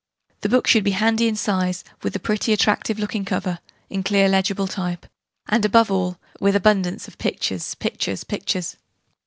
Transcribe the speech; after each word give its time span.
The 0.39 0.49
book 0.49 0.65
should 0.65 0.83
be 0.83 0.93
handy 0.97 1.27
in 1.27 1.35
size 1.35 1.83
with 2.01 2.15
a 2.15 2.19
pretty 2.19 2.51
attractive 2.53 2.97
looking 2.97 3.23
cover 3.23 3.59
in 3.87 3.99
a 3.99 4.03
clear 4.03 4.27
legible 4.27 4.65
type 4.65 5.05
and, 5.47 5.63
above 5.63 5.91
all, 5.91 6.17
with 6.39 6.55
abundance 6.55 7.07
of 7.07 7.19
pictures, 7.19 7.75
pictures, 7.75 8.23
pictures! 8.23 8.77